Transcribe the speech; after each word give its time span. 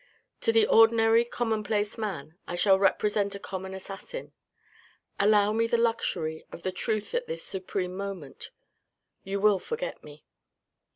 To 0.39 0.51
the 0.51 0.65
ordinary 0.65 1.23
commonplace 1.23 1.95
man, 1.95 2.35
I 2.47 2.55
shall 2.55 2.79
represent 2.79 3.35
a 3.35 3.39
common 3.39 3.75
assassin. 3.75 4.33
Allow 5.19 5.53
me 5.53 5.67
the 5.67 5.77
luxury 5.77 6.43
of 6.51 6.63
the 6.63 6.71
truth 6.71 7.13
at 7.13 7.27
this 7.27 7.43
supreme 7.43 7.95
moment; 7.95 8.49
you 9.23 9.39
will 9.39 9.59
forget 9.59 10.03
me. 10.03 10.25